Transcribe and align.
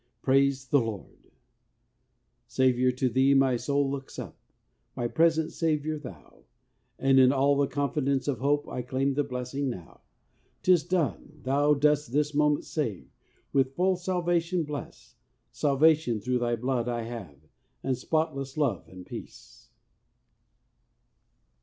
Praise 0.23 0.67
the 0.69 0.79
Lord! 0.81 1.27
Saviour, 2.47 2.89
to 2.91 3.07
Thee 3.07 3.35
my 3.35 3.55
soul 3.55 3.87
looks 3.87 4.17
up, 4.17 4.35
My 4.95 5.07
present 5.07 5.53
Saviour 5.53 5.99
Thou; 5.99 6.45
In 6.97 7.31
all 7.31 7.55
the 7.55 7.67
confidence 7.67 8.27
of 8.27 8.39
hope 8.39 8.67
I 8.67 8.81
claim 8.81 9.13
the 9.13 9.23
blessing 9.23 9.69
now. 9.69 10.01
'Tis 10.63 10.83
done 10.85 11.33
I 11.41 11.43
Thou 11.43 11.73
dost 11.75 12.13
this 12.13 12.33
moment 12.33 12.65
save. 12.65 13.11
With 13.53 13.75
full 13.75 13.95
Salvation 13.95 14.63
bless; 14.63 15.17
Salvation 15.51 16.19
through 16.19 16.39
Thy 16.39 16.55
Blood 16.55 16.89
I 16.89 17.03
have. 17.03 17.37
And 17.83 17.95
spotless 17.95 18.57
love 18.57 18.87
and 18.89 19.05
peace. 19.05 19.69